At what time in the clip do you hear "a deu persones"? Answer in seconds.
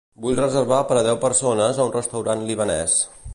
1.01-1.83